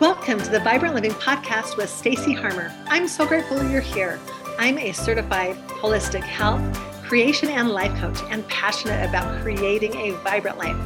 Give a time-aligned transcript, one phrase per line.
[0.00, 2.72] Welcome to the Vibrant Living Podcast with Stacy Harmer.
[2.86, 4.20] I'm so grateful you're here.
[4.56, 6.62] I'm a certified holistic health,
[7.02, 10.76] creation, and life coach and passionate about creating a vibrant life.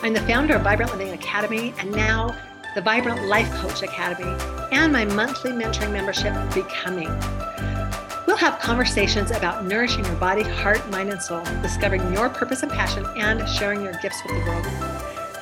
[0.00, 2.40] I'm the founder of Vibrant Living Academy and now
[2.76, 4.40] the Vibrant Life Coach Academy
[4.70, 7.08] and my monthly mentoring membership, Becoming.
[8.28, 12.70] We'll have conversations about nourishing your body, heart, mind, and soul, discovering your purpose and
[12.70, 14.66] passion, and sharing your gifts with the world.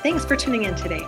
[0.01, 1.05] Thanks for tuning in today.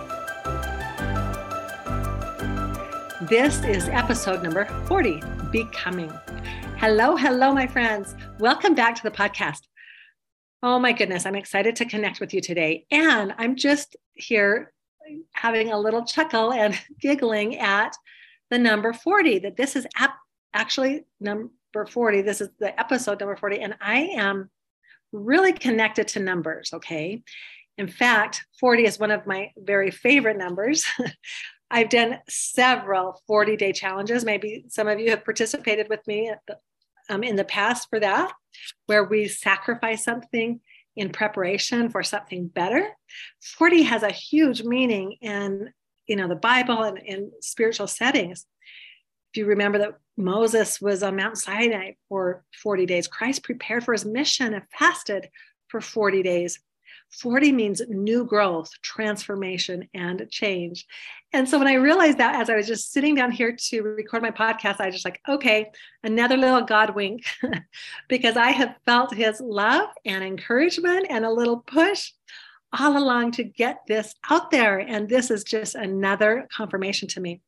[3.28, 5.20] This is episode number 40
[5.52, 6.10] Becoming.
[6.78, 8.14] Hello, hello, my friends.
[8.38, 9.60] Welcome back to the podcast.
[10.62, 12.86] Oh my goodness, I'm excited to connect with you today.
[12.90, 14.72] And I'm just here
[15.32, 17.94] having a little chuckle and giggling at
[18.48, 19.86] the number 40, that this is
[20.54, 21.50] actually number
[21.86, 22.22] 40.
[22.22, 23.58] This is the episode number 40.
[23.58, 24.48] And I am
[25.12, 27.22] really connected to numbers, okay?
[27.76, 30.86] In fact, 40 is one of my very favorite numbers.
[31.70, 34.24] I've done several 40 day challenges.
[34.24, 36.58] Maybe some of you have participated with me the,
[37.10, 38.32] um, in the past for that,
[38.86, 40.60] where we sacrifice something
[40.96, 42.88] in preparation for something better.
[43.42, 45.72] 40 has a huge meaning in
[46.06, 48.46] you know the Bible and in spiritual settings.
[49.32, 53.92] If you remember that Moses was on Mount Sinai for 40 days, Christ prepared for
[53.92, 55.28] his mission and fasted
[55.68, 56.58] for 40 days.
[57.10, 60.86] 40 means new growth, transformation, and change.
[61.32, 64.22] And so when I realized that as I was just sitting down here to record
[64.22, 65.70] my podcast, I just like, okay,
[66.02, 67.24] another little God wink,
[68.08, 72.12] because I have felt his love and encouragement and a little push
[72.78, 74.78] all along to get this out there.
[74.78, 77.40] And this is just another confirmation to me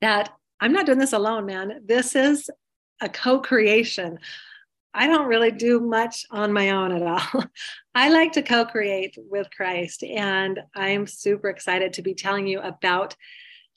[0.00, 1.82] that I'm not doing this alone, man.
[1.84, 2.50] This is
[3.00, 4.18] a co creation.
[4.96, 7.44] I don't really do much on my own at all.
[7.94, 12.60] I like to co create with Christ, and I'm super excited to be telling you
[12.60, 13.14] about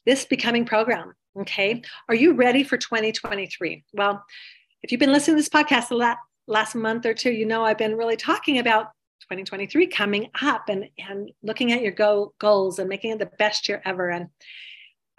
[0.06, 1.14] this becoming program.
[1.38, 1.82] Okay.
[2.08, 3.84] Are you ready for 2023?
[3.94, 4.24] Well,
[4.82, 6.16] if you've been listening to this podcast the
[6.48, 8.86] last month or two, you know I've been really talking about
[9.24, 13.68] 2023 coming up and, and looking at your go, goals and making it the best
[13.68, 14.10] year ever.
[14.10, 14.30] And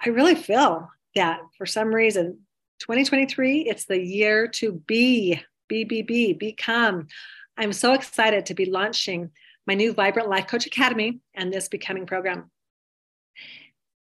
[0.03, 2.39] I really feel that for some reason,
[2.81, 7.07] 2023, it's the year to be BBB, become.
[7.57, 9.31] I'm so excited to be launching
[9.67, 12.51] my new Vibrant Life Coach Academy and this Becoming program.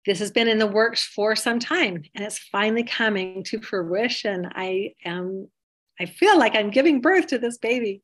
[0.06, 4.50] This has been in the works for some time and it's finally coming to fruition.
[4.56, 5.48] I am
[6.02, 8.02] I feel like I'm giving birth to this baby.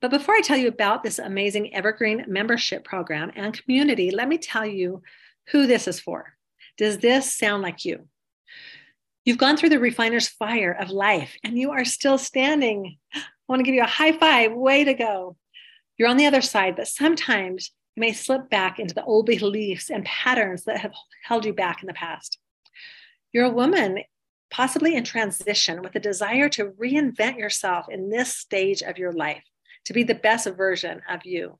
[0.00, 4.38] But before I tell you about this amazing evergreen membership program and community, let me
[4.38, 5.02] tell you
[5.48, 6.34] who this is for.
[6.76, 8.06] Does this sound like you?
[9.24, 12.98] You've gone through the refiner's fire of life and you are still standing.
[13.14, 14.52] I want to give you a high five.
[14.52, 15.36] Way to go.
[15.96, 19.88] You're on the other side, but sometimes you may slip back into the old beliefs
[19.88, 20.92] and patterns that have
[21.22, 22.38] held you back in the past.
[23.32, 24.00] You're a woman,
[24.50, 29.44] possibly in transition, with a desire to reinvent yourself in this stage of your life,
[29.86, 31.58] to be the best version of you.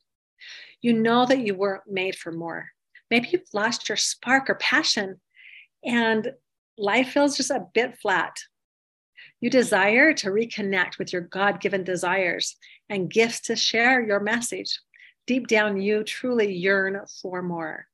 [0.82, 2.68] You know that you weren't made for more.
[3.10, 5.20] Maybe you've lost your spark or passion,
[5.82, 6.32] and
[6.76, 8.36] life feels just a bit flat.
[9.40, 12.56] You desire to reconnect with your God given desires
[12.88, 14.80] and gifts to share your message.
[15.26, 17.86] Deep down, you truly yearn for more.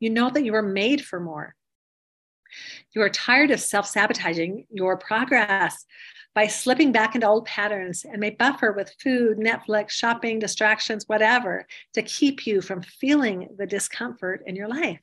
[0.00, 1.54] You know that you were made for more.
[2.94, 5.84] You are tired of self sabotaging your progress
[6.34, 11.66] by slipping back into old patterns and may buffer with food, Netflix, shopping, distractions, whatever,
[11.94, 15.00] to keep you from feeling the discomfort in your life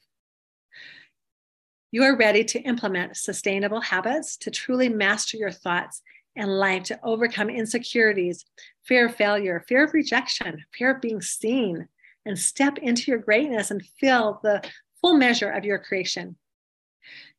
[1.94, 6.02] you are ready to implement sustainable habits to truly master your thoughts
[6.36, 8.46] and life to overcome insecurities,
[8.82, 11.88] fear of failure, fear of rejection, fear of being seen,
[12.26, 14.68] and step into your greatness and feel the
[15.02, 16.36] full measure of your creation.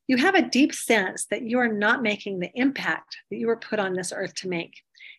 [0.07, 3.57] You have a deep sense that you are not making the impact that you were
[3.57, 4.73] put on this earth to make,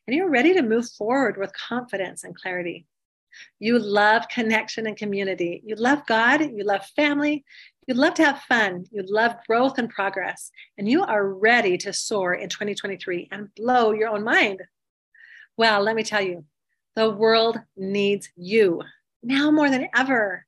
[0.07, 2.87] and you're ready to move forward with confidence and clarity.
[3.59, 5.63] You love connection and community.
[5.65, 6.41] You love God.
[6.41, 7.45] You love family.
[7.87, 8.85] You'd love to have fun.
[8.91, 10.51] You'd love growth and progress.
[10.77, 14.63] And you are ready to soar in 2023 and blow your own mind.
[15.57, 16.45] Well, let me tell you,
[16.97, 18.83] the world needs you
[19.23, 20.47] now more than ever.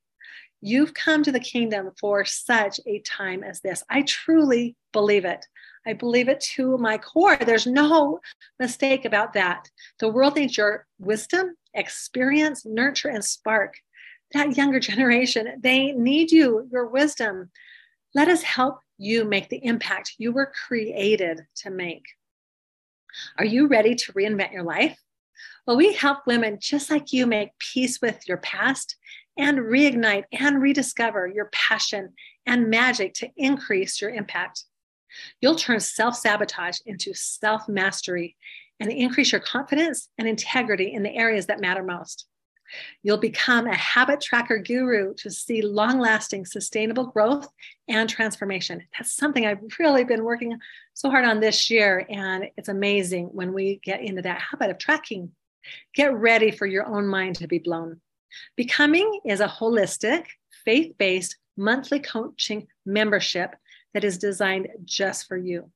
[0.61, 3.84] You've come to the kingdom for such a time as this.
[3.88, 5.46] I truly believe it.
[5.86, 7.36] I believe it to my core.
[7.36, 8.20] There's no
[8.58, 9.70] mistake about that.
[10.00, 13.75] The world needs your wisdom, experience, nurture, and spark
[14.32, 17.50] that younger generation, they need you, your wisdom.
[18.14, 22.04] Let us help you make the impact you were created to make.
[23.38, 24.98] Are you ready to reinvent your life?
[25.66, 28.96] Well, we help women just like you make peace with your past
[29.36, 32.14] and reignite and rediscover your passion
[32.46, 34.64] and magic to increase your impact.
[35.41, 38.37] You'll turn self sabotage into self mastery
[38.81, 42.26] and increase your confidence and integrity in the areas that matter most.
[43.03, 47.49] You'll become a habit tracker guru to see long lasting, sustainable growth
[47.88, 48.82] and transformation.
[48.97, 50.59] That's something I've really been working
[50.94, 52.05] so hard on this year.
[52.09, 55.32] And it's amazing when we get into that habit of tracking.
[55.94, 58.00] Get ready for your own mind to be blown.
[58.56, 60.26] Becoming is a holistic,
[60.65, 63.55] faith based monthly coaching membership
[63.94, 65.70] that is designed just for you.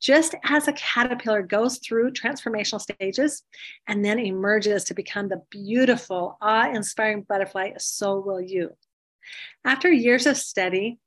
[0.00, 3.42] Just as a caterpillar goes through transformational stages
[3.86, 8.70] and then emerges to become the beautiful, awe inspiring butterfly, so will you.
[9.64, 10.98] After years of study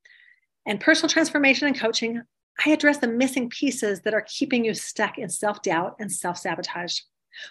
[0.66, 2.22] and personal transformation and coaching,
[2.64, 6.38] I address the missing pieces that are keeping you stuck in self doubt and self
[6.38, 7.00] sabotage.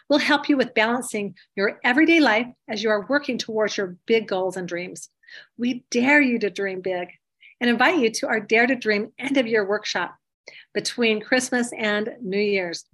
[0.08, 4.28] We'll help you with balancing your everyday life as you are working towards your big
[4.28, 5.08] goals and dreams.
[5.56, 7.08] We dare you to dream big
[7.60, 10.16] and invite you to our Dare to Dream end of year workshop
[10.72, 12.84] between Christmas and New Year's.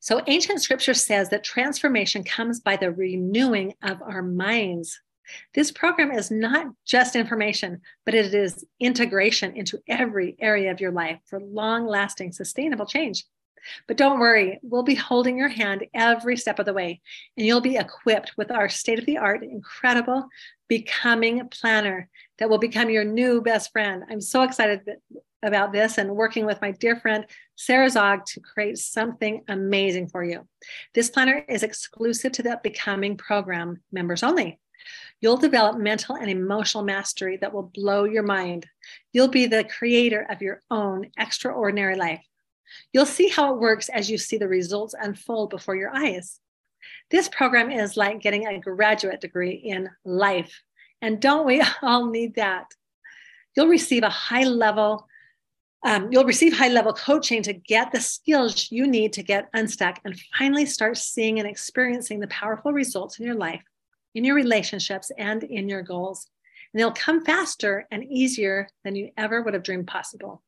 [0.00, 5.00] So, ancient scripture says that transformation comes by the renewing of our minds.
[5.54, 10.92] This program is not just information, but it is integration into every area of your
[10.92, 13.24] life for long lasting, sustainable change.
[13.88, 17.00] But don't worry, we'll be holding your hand every step of the way,
[17.36, 20.28] and you'll be equipped with our state of the art, incredible
[20.68, 24.04] becoming planner that will become your new best friend.
[24.10, 24.80] I'm so excited
[25.42, 27.26] about this and working with my dear friend
[27.56, 30.46] Sarah Zog to create something amazing for you.
[30.94, 34.58] This planner is exclusive to the Becoming program members only.
[35.20, 38.66] You'll develop mental and emotional mastery that will blow your mind.
[39.12, 42.24] You'll be the creator of your own extraordinary life.
[42.92, 46.40] You'll see how it works as you see the results unfold before your eyes.
[47.10, 50.62] This program is like getting a graduate degree in life.
[51.02, 52.66] And don't we all need that?
[53.56, 55.06] You'll receive a high level
[55.84, 60.00] um, you'll receive high level coaching to get the skills you need to get unstuck
[60.04, 63.62] and finally start seeing and experiencing the powerful results in your life,
[64.14, 66.26] in your relationships, and in your goals.
[66.72, 70.42] And they'll come faster and easier than you ever would have dreamed possible.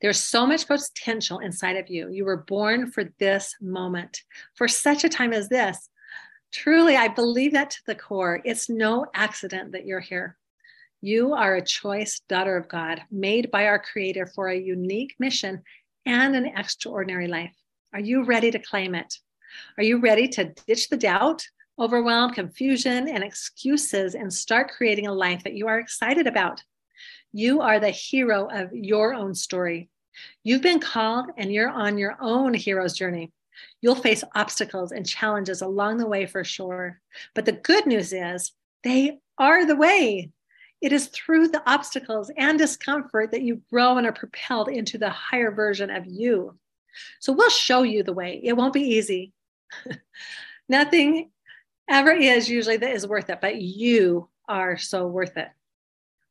[0.00, 2.08] There's so much potential inside of you.
[2.08, 4.22] You were born for this moment,
[4.54, 5.88] for such a time as this.
[6.52, 8.40] Truly, I believe that to the core.
[8.44, 10.36] It's no accident that you're here.
[11.02, 15.62] You are a choice daughter of God, made by our Creator for a unique mission
[16.06, 17.54] and an extraordinary life.
[17.92, 19.18] Are you ready to claim it?
[19.76, 21.46] Are you ready to ditch the doubt,
[21.78, 26.62] overwhelm, confusion, and excuses and start creating a life that you are excited about?
[27.32, 29.90] You are the hero of your own story.
[30.42, 33.32] You've been called and you're on your own hero's journey.
[33.80, 37.00] You'll face obstacles and challenges along the way for sure.
[37.34, 40.30] But the good news is they are the way.
[40.80, 45.10] It is through the obstacles and discomfort that you grow and are propelled into the
[45.10, 46.58] higher version of you.
[47.20, 48.40] So we'll show you the way.
[48.42, 49.32] It won't be easy.
[50.68, 51.30] Nothing
[51.88, 55.48] ever is usually that is worth it, but you are so worth it.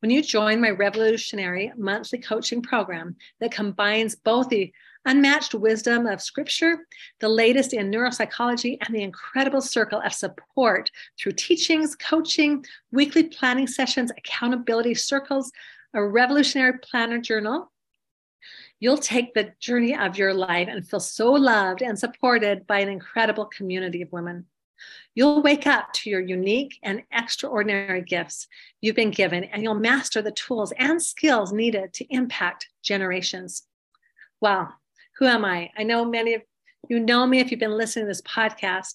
[0.00, 4.72] When you join my revolutionary monthly coaching program that combines both the
[5.06, 6.86] unmatched wisdom of scripture,
[7.20, 13.66] the latest in neuropsychology, and the incredible circle of support through teachings, coaching, weekly planning
[13.66, 15.50] sessions, accountability circles,
[15.94, 17.72] a revolutionary planner journal.
[18.78, 22.90] You'll take the journey of your life and feel so loved and supported by an
[22.90, 24.44] incredible community of women.
[25.14, 28.48] You'll wake up to your unique and extraordinary gifts
[28.82, 33.62] you've been given, and you'll master the tools and skills needed to impact generations.
[34.42, 34.74] Wow,
[35.18, 35.70] who am I?
[35.76, 36.42] I know many of
[36.88, 38.94] you know me if you've been listening to this podcast,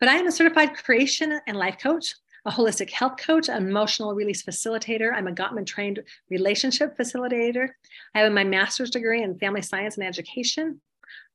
[0.00, 4.14] but I am a certified creation and life coach, a holistic health coach, an emotional
[4.14, 5.12] release facilitator.
[5.14, 7.68] I'm a Gottman trained relationship facilitator.
[8.14, 10.80] I have my master's degree in family science and education.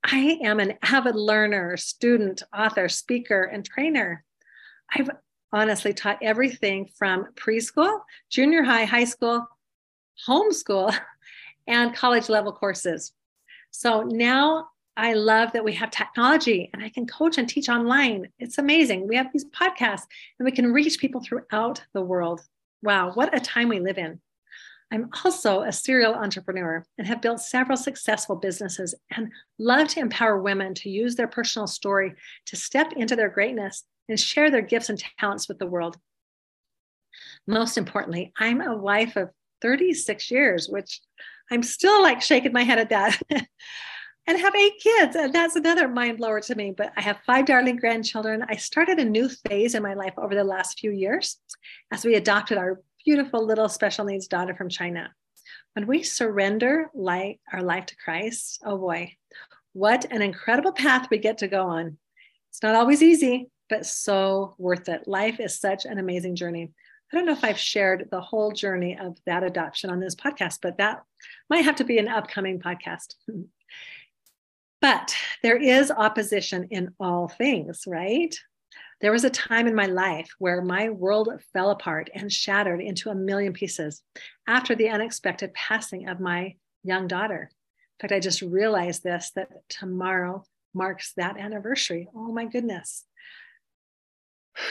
[0.04, 4.24] I am an avid learner, student, author, speaker, and trainer.
[4.94, 5.10] I've
[5.52, 9.46] honestly taught everything from preschool, junior high, high school,
[10.26, 10.94] homeschool,
[11.66, 13.12] and college level courses.
[13.70, 18.28] So now I love that we have technology and I can coach and teach online.
[18.38, 19.06] It's amazing.
[19.06, 20.06] We have these podcasts
[20.38, 22.40] and we can reach people throughout the world.
[22.82, 24.20] Wow, what a time we live in.
[24.90, 30.40] I'm also a serial entrepreneur and have built several successful businesses and love to empower
[30.40, 32.14] women to use their personal story
[32.46, 35.98] to step into their greatness and share their gifts and talents with the world.
[37.46, 41.00] Most importantly, I'm a wife of 36 years, which
[41.50, 43.20] I'm still like shaking my head at that.
[44.28, 45.16] and have eight kids.
[45.16, 46.72] And that's another mind blower to me.
[46.76, 48.44] But I have five darling grandchildren.
[48.46, 51.38] I started a new phase in my life over the last few years
[51.90, 55.10] as we adopted our beautiful little special needs daughter from China.
[55.72, 59.14] When we surrender light, our life to Christ, oh boy,
[59.72, 61.96] what an incredible path we get to go on.
[62.50, 65.08] It's not always easy, but so worth it.
[65.08, 66.70] Life is such an amazing journey.
[67.10, 70.58] I don't know if I've shared the whole journey of that adoption on this podcast,
[70.60, 71.02] but that
[71.50, 73.14] might have to be an upcoming podcast.
[74.80, 78.34] but there is opposition in all things, right?
[79.00, 83.10] There was a time in my life where my world fell apart and shattered into
[83.10, 84.02] a million pieces
[84.46, 87.50] after the unexpected passing of my young daughter.
[87.52, 90.44] In fact, I just realized this that tomorrow
[90.74, 92.08] marks that anniversary.
[92.14, 93.04] Oh my goodness.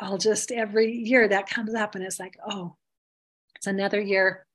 [0.00, 2.76] I'll just every year that comes up and it's like, oh,
[3.54, 4.46] it's another year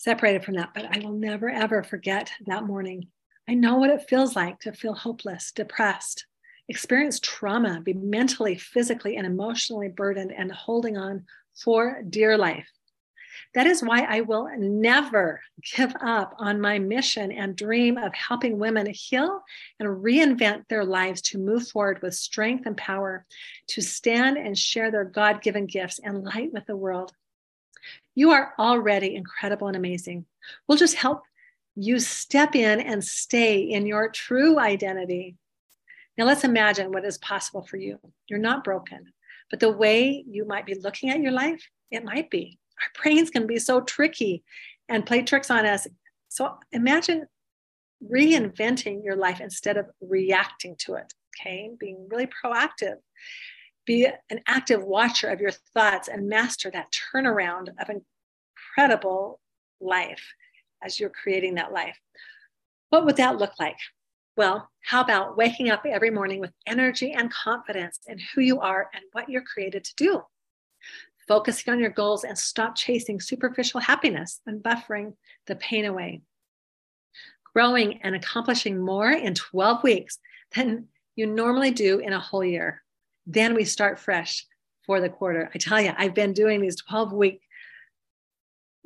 [0.00, 0.70] separated from that.
[0.74, 3.08] But I will never ever forget that morning.
[3.46, 6.24] I know what it feels like to feel hopeless, depressed,
[6.68, 12.66] experience trauma, be mentally, physically, and emotionally burdened and holding on for dear life.
[13.54, 15.42] That is why I will never
[15.76, 19.42] give up on my mission and dream of helping women heal
[19.78, 23.26] and reinvent their lives to move forward with strength and power,
[23.68, 27.12] to stand and share their God given gifts and light with the world.
[28.14, 30.26] You are already incredible and amazing.
[30.66, 31.22] We'll just help
[31.76, 35.36] you step in and stay in your true identity
[36.20, 37.98] now let's imagine what is possible for you.
[38.28, 39.10] You're not broken,
[39.50, 42.58] but the way you might be looking at your life, it might be.
[42.78, 44.42] Our brains can be so tricky
[44.86, 45.86] and play tricks on us.
[46.28, 47.26] So imagine
[48.04, 51.14] reinventing your life instead of reacting to it.
[51.40, 52.96] Okay, being really proactive.
[53.86, 59.40] Be an active watcher of your thoughts and master that turnaround of incredible
[59.80, 60.34] life
[60.82, 61.98] as you're creating that life.
[62.90, 63.78] What would that look like?
[64.36, 68.88] Well, how about waking up every morning with energy and confidence in who you are
[68.94, 70.22] and what you're created to do?
[71.28, 75.14] Focusing on your goals and stop chasing superficial happiness and buffering
[75.46, 76.22] the pain away.
[77.52, 80.18] Growing and accomplishing more in 12 weeks
[80.54, 82.82] than you normally do in a whole year.
[83.26, 84.46] Then we start fresh
[84.86, 85.50] for the quarter.
[85.54, 87.42] I tell you, I've been doing these 12 week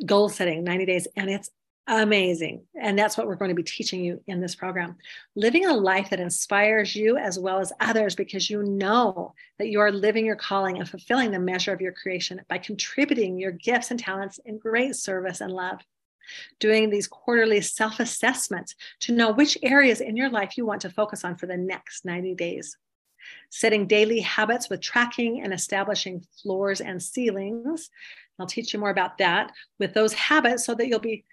[0.05, 1.51] goal setting 90 days, and it's
[1.87, 2.65] amazing.
[2.81, 4.97] And that's what we're going to be teaching you in this program.
[5.37, 9.81] Living a life that inspires you as well as others because you know that you
[9.81, 13.91] are living your calling and fulfilling the measure of your creation by contributing your gifts
[13.91, 15.81] and talents in great service and love.
[16.59, 20.91] Doing these quarterly self assessments to know which areas in your life you want to
[20.91, 22.79] focus on for the next 90 days.
[23.51, 27.91] Setting daily habits with tracking and establishing floors and ceilings.
[28.39, 31.25] I'll teach you more about that with those habits so that you'll be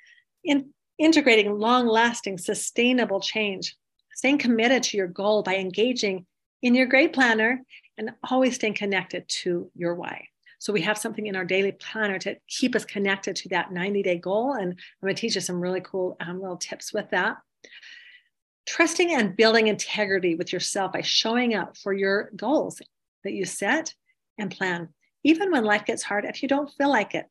[0.44, 3.76] in integrating long lasting, sustainable change,
[4.14, 6.26] staying committed to your goal by engaging
[6.62, 7.62] in your great planner
[7.98, 10.28] and always staying connected to your why.
[10.60, 14.04] So we have something in our daily planner to keep us connected to that 90
[14.04, 14.54] day goal.
[14.54, 17.38] And I'm going to teach you some really cool um, little tips with that.
[18.68, 22.82] Trusting and building integrity with yourself by showing up for your goals
[23.24, 23.94] that you set
[24.38, 24.90] and plan,
[25.24, 27.26] even when life gets hard, if you don't feel like it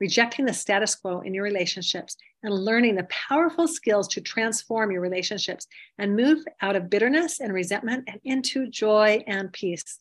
[0.00, 5.00] rejecting the status quo in your relationships, and learning the powerful skills to transform your
[5.00, 5.66] relationships
[5.98, 10.00] and move out of bitterness and resentment and into joy and peace.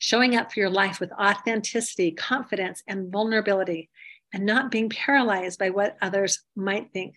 [0.00, 3.88] Showing up for your life with authenticity, confidence, and vulnerability,
[4.32, 7.14] and not being paralyzed by what others might think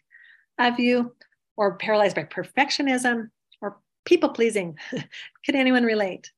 [0.59, 1.15] of you,
[1.59, 3.29] or paralyzed by perfectionism
[3.61, 4.77] or people pleasing.
[5.43, 6.31] Can anyone relate?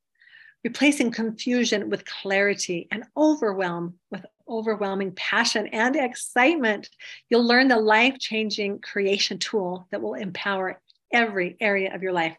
[0.64, 6.90] Replacing confusion with clarity and overwhelm with overwhelming passion and excitement.
[7.30, 10.82] You'll learn the life changing creation tool that will empower
[11.14, 12.36] every area of your life.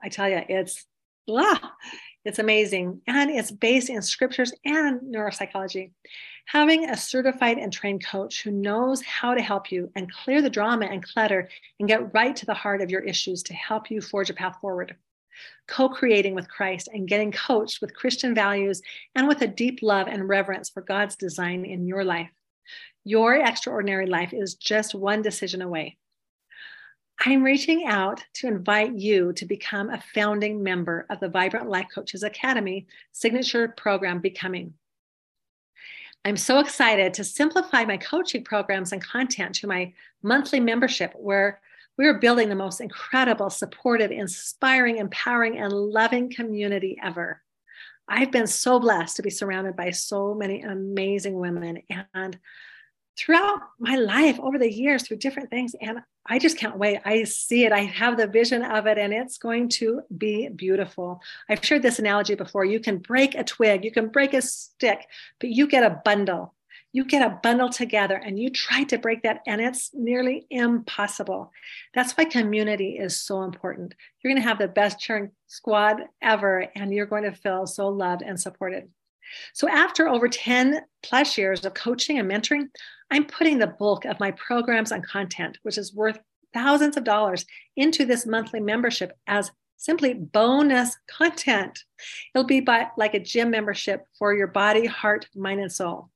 [0.00, 0.86] I tell you, it's
[1.28, 1.74] ah,
[2.24, 3.00] it's amazing.
[3.06, 5.90] And it's based in scriptures and neuropsychology.
[6.46, 10.50] Having a certified and trained coach who knows how to help you and clear the
[10.50, 11.48] drama and clutter
[11.78, 14.56] and get right to the heart of your issues to help you forge a path
[14.60, 14.96] forward
[15.66, 18.82] co creating with Christ and getting coached with Christian values
[19.14, 22.30] and with a deep love and reverence for God's design in your life.
[23.04, 25.96] Your extraordinary life is just one decision away.
[27.22, 31.88] I'm reaching out to invite you to become a founding member of the Vibrant Life
[31.94, 34.72] Coaches Academy signature program, Becoming.
[36.24, 41.60] I'm so excited to simplify my coaching programs and content to my monthly membership, where
[41.98, 47.42] we are building the most incredible, supportive, inspiring, empowering, and loving community ever.
[48.08, 51.82] I've been so blessed to be surrounded by so many amazing women.
[52.14, 52.38] And
[53.20, 55.74] throughout my life over the years through different things.
[55.80, 57.00] And I just can't wait.
[57.04, 57.72] I see it.
[57.72, 61.20] I have the vision of it, and it's going to be beautiful.
[61.48, 62.64] I've shared this analogy before.
[62.64, 65.06] You can break a twig, you can break a stick,
[65.38, 66.54] but you get a bundle.
[66.92, 71.52] You get a bundle together and you try to break that, and it's nearly impossible.
[71.94, 73.94] That's why community is so important.
[74.22, 77.88] You're going to have the best cheering squad ever, and you're going to feel so
[77.88, 78.88] loved and supported.
[79.52, 82.68] So, after over 10 plus years of coaching and mentoring,
[83.10, 86.18] I'm putting the bulk of my programs and content, which is worth
[86.52, 87.44] thousands of dollars,
[87.76, 91.84] into this monthly membership as simply bonus content.
[92.34, 96.10] It'll be by, like a gym membership for your body, heart, mind, and soul.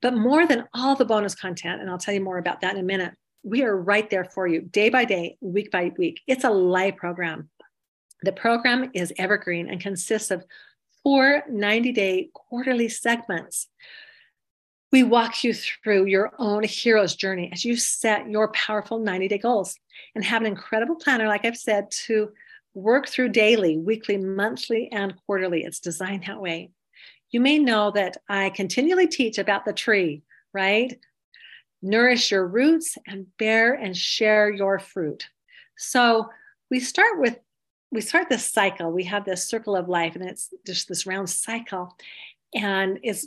[0.00, 2.80] But more than all the bonus content, and I'll tell you more about that in
[2.80, 6.20] a minute, we are right there for you day by day, week by week.
[6.26, 7.50] It's a live program.
[8.22, 10.44] The program is evergreen and consists of
[11.04, 13.68] four 90 day quarterly segments.
[14.90, 19.38] We walk you through your own hero's journey as you set your powerful 90 day
[19.38, 19.76] goals
[20.14, 22.30] and have an incredible planner, like I've said, to
[22.74, 25.62] work through daily, weekly, monthly, and quarterly.
[25.62, 26.70] It's designed that way.
[27.30, 30.98] You may know that I continually teach about the tree, right?
[31.82, 35.26] Nourish your roots and bear and share your fruit.
[35.76, 36.30] So
[36.70, 37.38] we start with
[37.94, 38.90] we start this cycle.
[38.90, 41.96] We have this circle of life, and it's just this round cycle,
[42.54, 43.26] and it's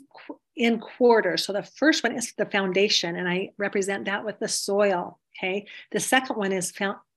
[0.55, 1.45] in quarters.
[1.45, 5.19] So the first one is the foundation, and I represent that with the soil.
[5.37, 5.65] Okay.
[5.91, 6.73] The second one is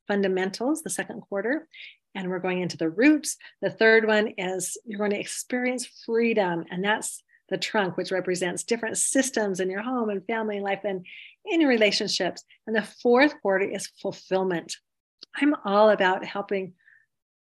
[0.07, 1.67] fundamentals, the second quarter,
[2.15, 3.37] and we're going into the roots.
[3.63, 8.63] The third one is you're going to experience freedom, and that's the trunk, which represents
[8.63, 11.05] different systems in your home and family life and
[11.47, 12.45] in your relationships.
[12.67, 14.77] And the fourth quarter is fulfillment.
[15.35, 16.75] I'm all about helping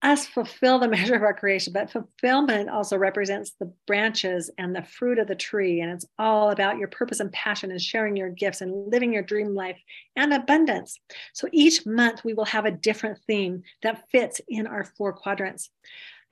[0.03, 4.83] us fulfill the measure of our creation, but fulfillment also represents the branches and the
[4.83, 5.81] fruit of the tree.
[5.81, 9.23] And it's all about your purpose and passion and sharing your gifts and living your
[9.23, 9.79] dream life
[10.17, 10.99] and abundance.
[11.33, 15.71] So each month we will have a different theme that fits in our four quadrants.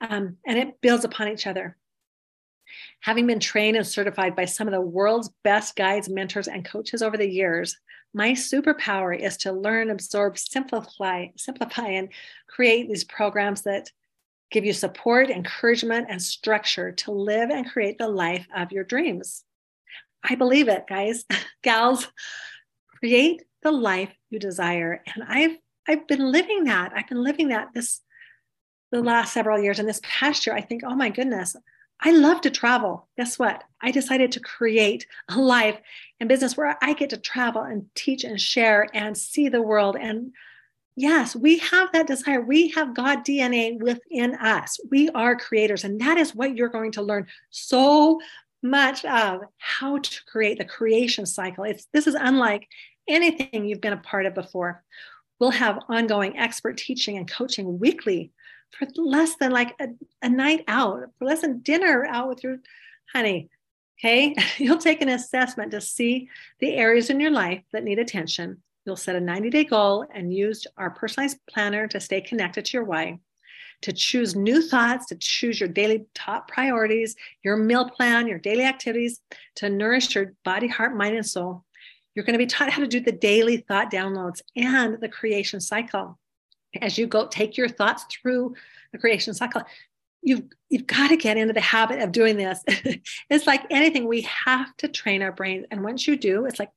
[0.01, 1.75] Um, and it builds upon each other.
[3.01, 7.01] Having been trained and certified by some of the world's best guides, mentors, and coaches
[7.01, 7.77] over the years,
[8.13, 12.09] my superpower is to learn, absorb, simplify, simplify, and
[12.47, 13.91] create these programs that
[14.49, 19.43] give you support, encouragement, and structure to live and create the life of your dreams.
[20.23, 21.25] I believe it, guys,
[21.63, 22.07] gals.
[22.99, 25.03] Create the life you desire.
[25.13, 26.91] And I've I've been living that.
[26.95, 28.01] I've been living that this
[28.91, 29.79] the last several years.
[29.79, 31.55] And this past year, I think, oh my goodness,
[31.99, 33.07] I love to travel.
[33.17, 33.63] Guess what?
[33.81, 35.79] I decided to create a life
[36.19, 39.95] and business where I get to travel and teach and share and see the world.
[39.99, 40.31] And
[40.95, 42.41] yes, we have that desire.
[42.41, 44.79] We have God DNA within us.
[44.91, 45.83] We are creators.
[45.83, 48.19] And that is what you're going to learn so
[48.61, 51.63] much of how to create the creation cycle.
[51.63, 52.67] It's this is unlike
[53.07, 54.83] anything you've been a part of before.
[55.39, 58.31] We'll have ongoing expert teaching and coaching weekly
[58.71, 59.89] for less than like a,
[60.21, 62.59] a night out, for less than dinner out with your
[63.13, 63.49] honey.
[63.99, 64.35] Okay.
[64.57, 68.61] You'll take an assessment to see the areas in your life that need attention.
[68.85, 72.77] You'll set a 90 day goal and use our personalized planner to stay connected to
[72.77, 73.19] your why,
[73.81, 78.63] to choose new thoughts, to choose your daily top priorities, your meal plan, your daily
[78.63, 79.19] activities,
[79.55, 81.65] to nourish your body, heart, mind, and soul.
[82.15, 85.59] You're going to be taught how to do the daily thought downloads and the creation
[85.59, 86.17] cycle
[86.81, 88.55] as you go take your thoughts through
[88.91, 89.63] the creation cycle
[90.21, 92.63] you've you've got to get into the habit of doing this.
[93.29, 95.65] It's like anything we have to train our brains.
[95.71, 96.71] And once you do it's like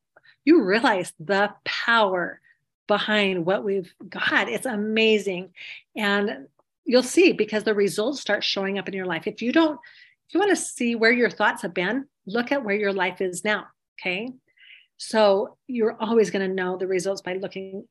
[0.44, 2.40] you realize the power
[2.86, 4.48] behind what we've got.
[4.48, 5.50] It's amazing.
[5.94, 6.48] And
[6.84, 9.26] you'll see because the results start showing up in your life.
[9.26, 9.78] If you don't
[10.28, 13.20] if you want to see where your thoughts have been look at where your life
[13.20, 13.66] is now
[14.00, 14.28] okay?
[14.96, 17.86] So you're always going to know the results by looking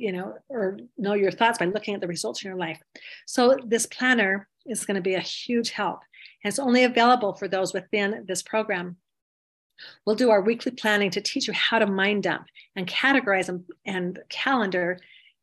[0.00, 2.80] you know, or know your thoughts by looking at the results in your life.
[3.26, 6.00] So this planner is going to be a huge help.
[6.42, 8.96] And it's only available for those within this program.
[10.04, 13.64] We'll do our weekly planning to teach you how to mind dump and categorize and,
[13.84, 14.98] and calendar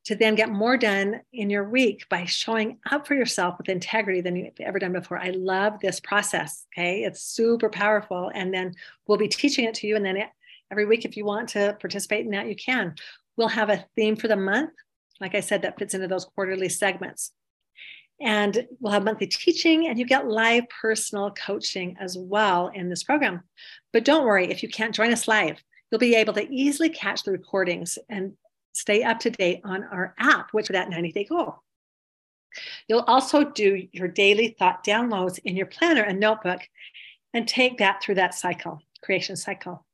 [0.05, 4.21] to then get more done in your week by showing up for yourself with integrity
[4.21, 5.19] than you've ever done before.
[5.19, 6.65] I love this process.
[6.73, 7.03] Okay.
[7.03, 8.31] It's super powerful.
[8.33, 8.73] And then
[9.05, 9.95] we'll be teaching it to you.
[9.95, 10.23] And then
[10.71, 12.95] every week, if you want to participate in that, you can.
[13.37, 14.71] We'll have a theme for the month.
[15.21, 17.31] Like I said, that fits into those quarterly segments.
[18.19, 23.03] And we'll have monthly teaching, and you get live personal coaching as well in this
[23.03, 23.43] program.
[23.93, 27.23] But don't worry if you can't join us live, you'll be able to easily catch
[27.23, 28.33] the recordings and
[28.73, 31.61] stay up to date on our app, which is that 90 day goal.
[32.87, 36.61] You'll also do your daily thought downloads in your planner and notebook
[37.33, 39.85] and take that through that cycle, creation cycle.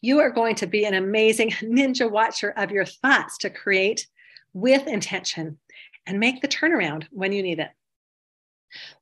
[0.00, 4.06] You are going to be an amazing ninja watcher of your thoughts to create
[4.52, 5.58] with intention
[6.06, 7.70] and make the turnaround when you need it.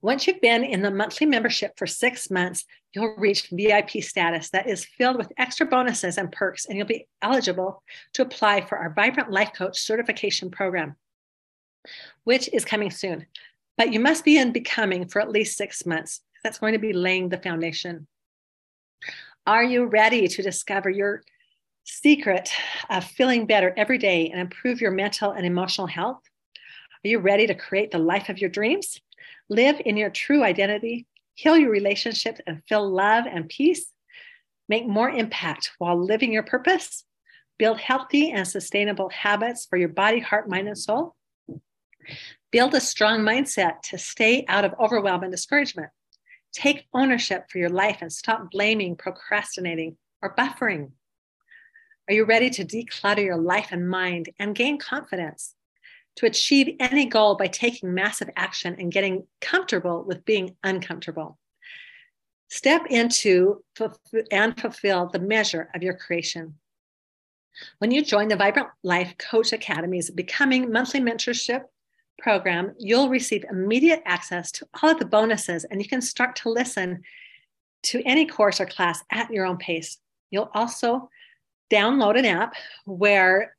[0.00, 4.68] Once you've been in the monthly membership for six months, you'll reach VIP status that
[4.68, 8.92] is filled with extra bonuses and perks, and you'll be eligible to apply for our
[8.94, 10.94] Vibrant Life Coach certification program,
[12.24, 13.26] which is coming soon.
[13.76, 16.20] But you must be in becoming for at least six months.
[16.42, 18.06] That's going to be laying the foundation.
[19.46, 21.22] Are you ready to discover your
[21.84, 22.50] secret
[22.90, 26.20] of feeling better every day and improve your mental and emotional health?
[27.04, 29.00] Are you ready to create the life of your dreams?
[29.48, 33.86] Live in your true identity, heal your relationships, and feel love and peace.
[34.68, 37.04] Make more impact while living your purpose.
[37.56, 41.14] Build healthy and sustainable habits for your body, heart, mind, and soul.
[42.50, 45.90] Build a strong mindset to stay out of overwhelm and discouragement.
[46.56, 50.92] Take ownership for your life and stop blaming, procrastinating, or buffering.
[52.08, 55.54] Are you ready to declutter your life and mind and gain confidence?
[56.16, 61.38] to achieve any goal by taking massive action and getting comfortable with being uncomfortable.
[62.48, 63.62] Step into
[64.30, 66.54] and fulfill the measure of your creation.
[67.78, 71.64] When you join the Vibrant Life Coach Academy's Becoming Monthly Mentorship
[72.18, 76.50] program, you'll receive immediate access to all of the bonuses and you can start to
[76.50, 77.02] listen
[77.84, 79.98] to any course or class at your own pace.
[80.30, 81.08] You'll also
[81.70, 83.56] download an app where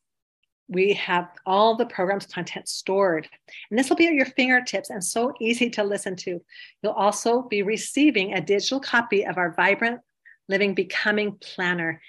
[0.69, 3.27] we have all the program's content stored.
[3.69, 6.41] And this will be at your fingertips and so easy to listen to.
[6.81, 10.01] You'll also be receiving a digital copy of our Vibrant
[10.49, 12.01] Living Becoming Planner.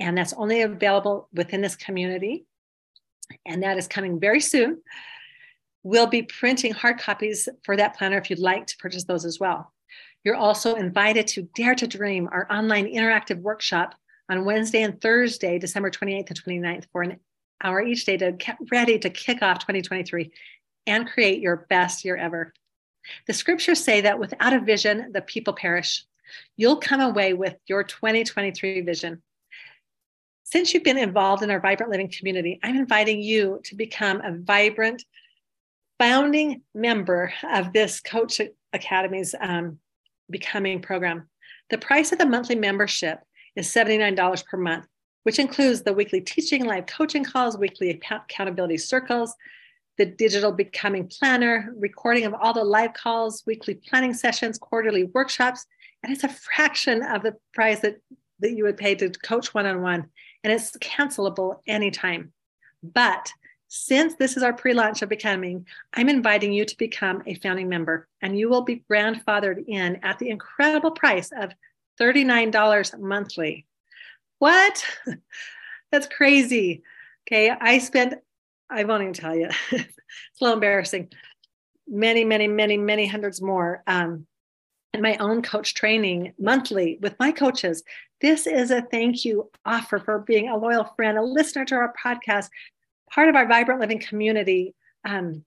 [0.00, 2.46] And that's only available within this community.
[3.44, 4.80] And that is coming very soon.
[5.82, 9.38] We'll be printing hard copies for that planner if you'd like to purchase those as
[9.38, 9.72] well.
[10.24, 13.94] You're also invited to Dare to Dream, our online interactive workshop
[14.28, 17.18] on Wednesday and Thursday, December 28th and 29th, for an
[17.62, 20.30] hour each day to get ready to kick off 2023
[20.86, 22.52] and create your best year ever.
[23.26, 26.04] The scriptures say that without a vision, the people perish.
[26.56, 29.22] You'll come away with your 2023 vision.
[30.44, 34.36] Since you've been involved in our Vibrant Living community, I'm inviting you to become a
[34.36, 35.04] vibrant
[35.98, 38.40] founding member of this Coach
[38.72, 39.78] Academy's um,
[40.30, 41.28] Becoming program.
[41.70, 43.20] The price of the monthly membership
[43.56, 44.86] is $79 per month
[45.28, 49.34] which includes the weekly teaching, live coaching calls, weekly accountability circles,
[49.98, 55.66] the digital becoming planner, recording of all the live calls, weekly planning sessions, quarterly workshops.
[56.02, 57.96] And it's a fraction of the price that,
[58.40, 60.06] that you would pay to coach one on one.
[60.44, 62.32] And it's cancelable anytime.
[62.82, 63.30] But
[63.68, 67.68] since this is our pre launch of Becoming, I'm inviting you to become a founding
[67.68, 71.52] member, and you will be grandfathered in at the incredible price of
[72.00, 73.66] $39 monthly.
[74.38, 74.84] What?
[75.92, 76.82] That's crazy.
[77.26, 77.50] Okay.
[77.50, 78.14] I spent,
[78.70, 79.84] I won't even tell you, it's
[80.40, 81.10] a little embarrassing.
[81.86, 84.26] Many, many, many, many hundreds more um,
[84.94, 87.82] in my own coach training monthly with my coaches.
[88.20, 91.94] This is a thank you offer for being a loyal friend, a listener to our
[92.02, 92.48] podcast,
[93.10, 94.74] part of our vibrant living community.
[95.04, 95.44] Um,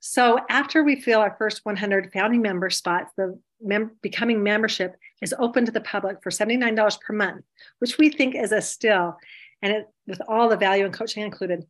[0.00, 5.34] so after we fill our first 100 founding member spots, the mem- becoming membership is
[5.38, 7.44] open to the public for $79 per month,
[7.78, 9.16] which we think is a still,
[9.62, 11.64] and it, with all the value and coaching included.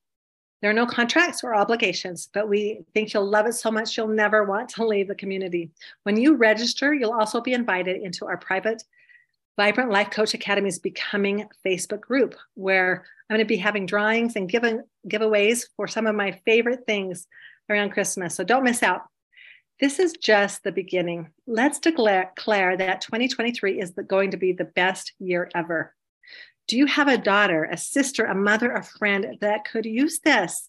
[0.62, 4.06] There are no contracts or obligations, but we think you'll love it so much you'll
[4.06, 5.72] never want to leave the community.
[6.04, 8.82] When you register, you'll also be invited into our private
[9.56, 14.48] Vibrant Life Coach Academy's Becoming Facebook group, where I'm going to be having drawings and
[14.48, 17.26] giving giveaways for some of my favorite things
[17.68, 18.34] around Christmas.
[18.34, 19.02] So don't miss out.
[19.80, 21.30] This is just the beginning.
[21.46, 25.94] Let's declare, that 2023 is the, going to be the best year ever.
[26.68, 30.68] Do you have a daughter, a sister, a mother, a friend that could use this?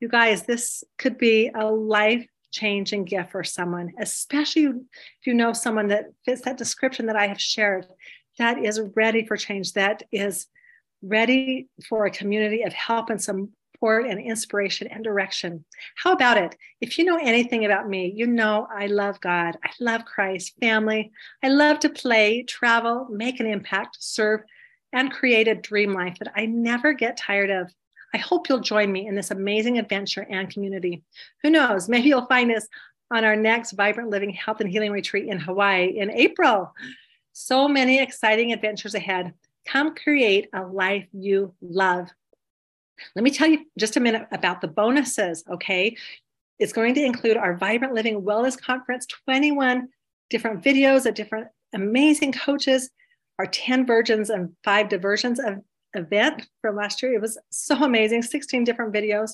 [0.00, 5.52] You guys, this could be a life changing gift for someone, especially if you know
[5.52, 7.86] someone that fits that description that I have shared,
[8.38, 10.46] that is ready for change, that is
[11.02, 15.64] ready for a community of help and support and inspiration and direction.
[15.96, 16.56] How about it?
[16.80, 19.58] If you know anything about me, you know I love God.
[19.62, 21.10] I love Christ, family.
[21.42, 24.40] I love to play, travel, make an impact, serve,
[24.92, 27.70] and create a dream life that I never get tired of.
[28.14, 31.02] I hope you'll join me in this amazing adventure and community.
[31.42, 31.88] Who knows?
[31.88, 32.66] Maybe you'll find us
[33.10, 36.72] on our next Vibrant Living Health and Healing Retreat in Hawaii in April.
[37.34, 39.34] So many exciting adventures ahead.
[39.66, 42.08] Come create a life you love.
[43.14, 45.96] Let me tell you just a minute about the bonuses, okay?
[46.58, 49.88] It's going to include our Vibrant Living Wellness Conference, 21
[50.30, 52.90] different videos of different amazing coaches
[53.38, 55.62] our 10 virgins and five diversions of
[55.94, 57.14] event from last year.
[57.14, 59.32] It was so amazing 16 different videos.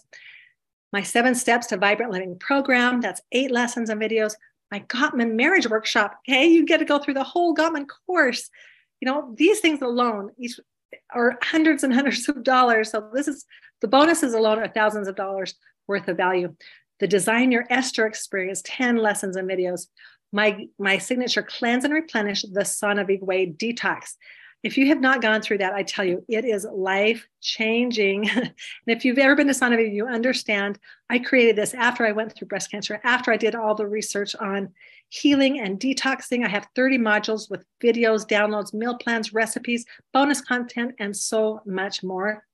[0.92, 3.00] My seven steps to vibrant living program.
[3.00, 4.34] That's eight lessons and videos.
[4.70, 6.18] My Gottman marriage workshop.
[6.28, 8.48] Okay, you get to go through the whole Gottman course.
[9.00, 10.58] You know, these things alone each
[11.12, 12.90] are hundreds and hundreds of dollars.
[12.90, 13.46] So this is
[13.80, 15.54] the bonuses alone are thousands of dollars
[15.86, 16.54] worth of value.
[17.00, 19.86] The Design Your Esther experience, 10 lessons and videos.
[20.32, 24.14] My, my signature cleanse and replenish the Sonic Way detox.
[24.62, 28.28] If you have not gone through that, I tell you, it is life changing.
[28.36, 28.52] and
[28.86, 32.48] if you've ever been to Sonovig, you understand I created this after I went through
[32.48, 34.70] breast cancer, after I did all the research on
[35.08, 36.44] healing and detoxing.
[36.44, 42.02] I have 30 modules with videos, downloads, meal plans, recipes, bonus content, and so much
[42.02, 42.44] more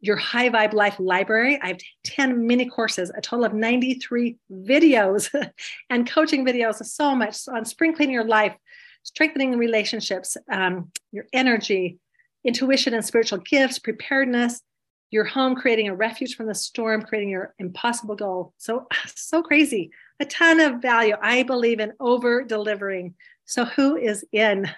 [0.00, 1.58] your high vibe life library.
[1.62, 5.28] I have 10 mini courses, a total of 93 videos
[5.90, 8.54] and coaching videos, so much on spring cleaning your life,
[9.02, 11.98] strengthening relationships, um, your energy,
[12.44, 14.62] intuition and spiritual gifts, preparedness,
[15.10, 18.54] your home, creating a refuge from the storm, creating your impossible goal.
[18.58, 19.90] So, so crazy.
[20.20, 21.16] A ton of value.
[21.20, 23.14] I believe in over delivering.
[23.44, 24.70] So, who is in?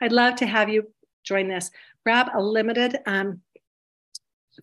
[0.00, 0.90] I'd love to have you
[1.24, 1.70] join this.
[2.04, 3.40] Grab a limited um,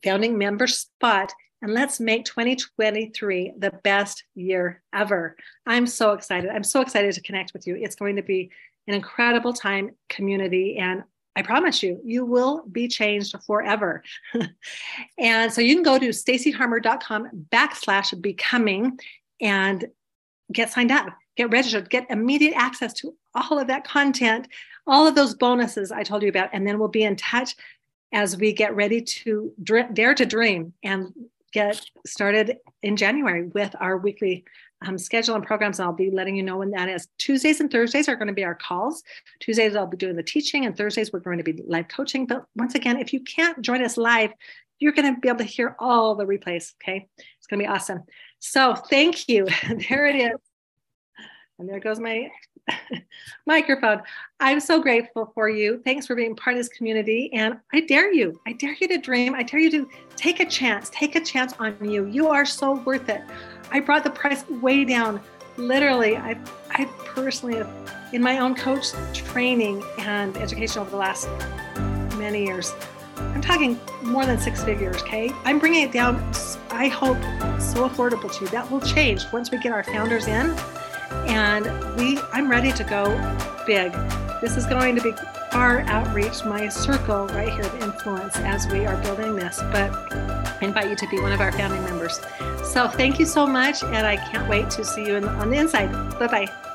[0.03, 5.35] founding member spot and let's make 2023 the best year ever.
[5.67, 6.49] I'm so excited.
[6.49, 7.75] I'm so excited to connect with you.
[7.75, 8.49] It's going to be
[8.87, 11.03] an incredible time community and
[11.35, 14.03] I promise you, you will be changed forever.
[15.17, 18.99] and so you can go to stacyharmer.com backslash becoming
[19.39, 19.85] and
[20.51, 24.47] get signed up, get registered, get immediate access to all of that content,
[24.87, 26.49] all of those bonuses I told you about.
[26.51, 27.55] And then we'll be in touch
[28.13, 29.53] as we get ready to
[29.93, 31.13] dare to dream and
[31.53, 34.43] get started in January with our weekly
[34.85, 35.79] um, schedule and programs.
[35.79, 37.07] And I'll be letting you know when that is.
[37.17, 39.03] Tuesdays and Thursdays are going to be our calls.
[39.39, 42.25] Tuesdays, I'll be doing the teaching, and Thursdays, we're going to be live coaching.
[42.25, 44.31] But once again, if you can't join us live,
[44.79, 46.73] you're going to be able to hear all the replays.
[46.81, 47.07] Okay.
[47.37, 48.03] It's going to be awesome.
[48.39, 49.47] So thank you.
[49.89, 50.39] there it is.
[51.59, 52.27] And there goes my
[53.45, 54.01] microphone.
[54.39, 55.79] I'm so grateful for you.
[55.85, 57.31] Thanks for being part of this community.
[57.33, 59.35] And I dare you, I dare you to dream.
[59.35, 62.07] I dare you to take a chance, take a chance on you.
[62.07, 63.21] You are so worth it.
[63.71, 65.21] I brought the price way down.
[65.57, 66.37] Literally, I,
[66.71, 67.69] I personally have,
[68.11, 71.29] in my own coach training and education over the last
[72.17, 72.73] many years,
[73.17, 75.31] I'm talking more than six figures, okay?
[75.45, 76.15] I'm bringing it down,
[76.69, 77.21] I hope,
[77.61, 78.51] so affordable to you.
[78.51, 80.55] That will change once we get our founders in
[81.27, 81.65] and
[81.97, 83.05] we I'm ready to go
[83.65, 83.91] big.
[84.41, 85.13] This is going to be
[85.53, 89.59] our outreach, my circle right here of influence as we are building this.
[89.71, 92.21] But I invite you to be one of our founding members.
[92.63, 95.91] So thank you so much, and I can't wait to see you on the inside.
[96.19, 96.70] Bye bye.